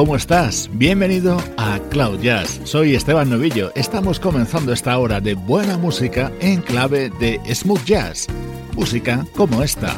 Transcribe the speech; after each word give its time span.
¿Cómo 0.00 0.16
estás? 0.16 0.70
Bienvenido 0.72 1.36
a 1.58 1.78
Cloud 1.90 2.20
Jazz. 2.20 2.58
Soy 2.64 2.94
Esteban 2.94 3.28
Novillo. 3.28 3.70
Estamos 3.74 4.18
comenzando 4.18 4.72
esta 4.72 4.96
hora 4.96 5.20
de 5.20 5.34
buena 5.34 5.76
música 5.76 6.32
en 6.40 6.62
clave 6.62 7.10
de 7.20 7.38
smooth 7.54 7.84
jazz. 7.84 8.26
Música 8.74 9.26
como 9.36 9.62
esta. 9.62 9.94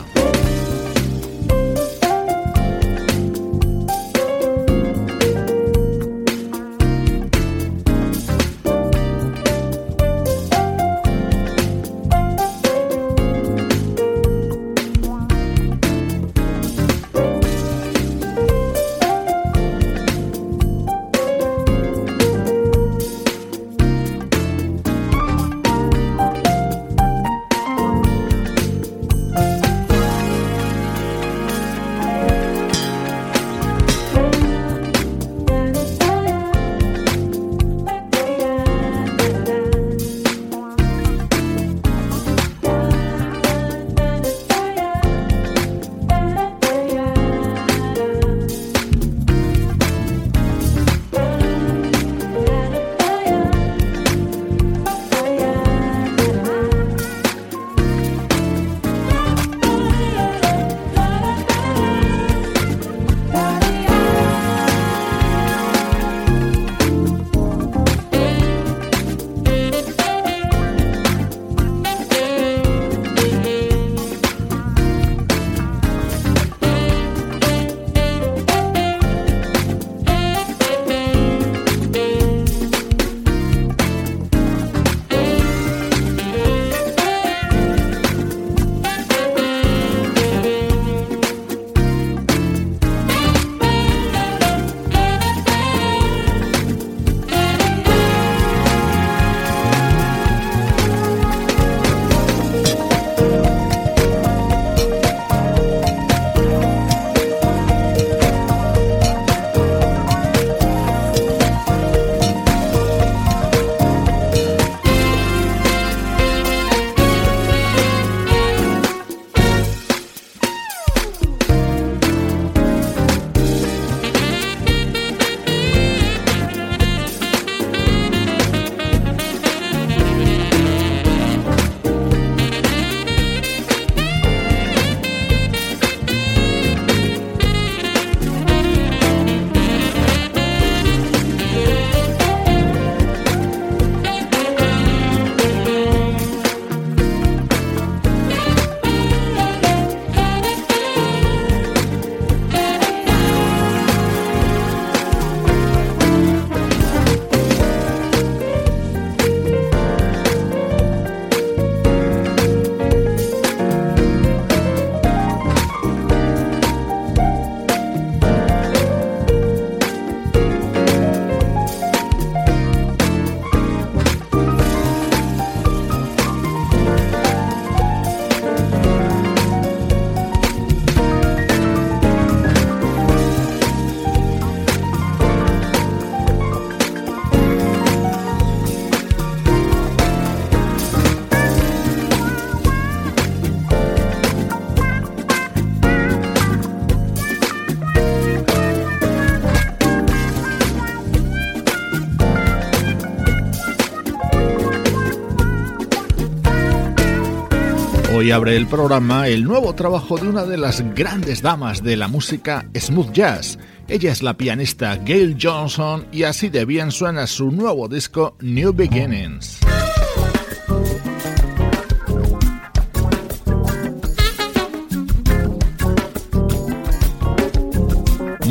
Hoy 208.22 208.30
abre 208.30 208.54
el 208.54 208.69
programa 208.69 209.26
el 209.26 209.42
nuevo 209.42 209.74
trabajo 209.74 210.16
de 210.16 210.28
una 210.28 210.44
de 210.44 210.56
las 210.56 210.80
grandes 210.94 211.42
damas 211.42 211.82
de 211.82 211.96
la 211.96 212.06
música 212.06 212.64
smooth 212.72 213.10
jazz. 213.10 213.58
Ella 213.88 214.12
es 214.12 214.22
la 214.22 214.36
pianista 214.36 214.94
Gail 214.94 215.36
Johnson 215.42 216.06
y 216.12 216.22
así 216.22 216.48
de 216.48 216.64
bien 216.64 216.92
suena 216.92 217.26
su 217.26 217.50
nuevo 217.50 217.88
disco 217.88 218.36
New 218.38 218.72
Beginnings. 218.72 219.62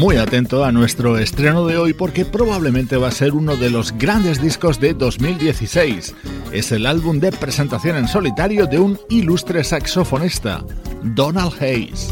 Muy 0.01 0.17
atento 0.17 0.65
a 0.65 0.71
nuestro 0.71 1.19
estreno 1.19 1.67
de 1.67 1.77
hoy 1.77 1.93
porque 1.93 2.25
probablemente 2.25 2.97
va 2.97 3.09
a 3.09 3.11
ser 3.11 3.33
uno 3.33 3.55
de 3.55 3.69
los 3.69 3.91
grandes 3.91 4.41
discos 4.41 4.79
de 4.79 4.95
2016. 4.95 6.15
Es 6.51 6.71
el 6.71 6.87
álbum 6.87 7.19
de 7.19 7.31
presentación 7.31 7.97
en 7.97 8.07
solitario 8.07 8.65
de 8.65 8.79
un 8.79 8.99
ilustre 9.09 9.63
saxofonista, 9.63 10.65
Donald 11.03 11.53
Hayes. 11.61 12.11